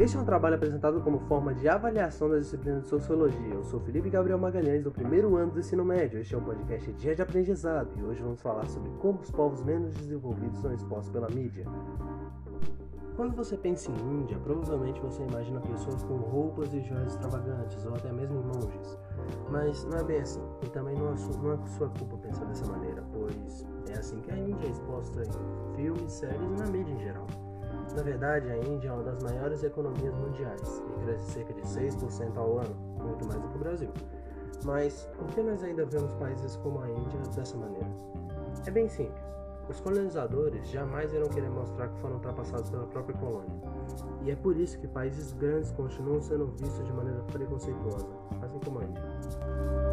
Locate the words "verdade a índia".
28.02-28.88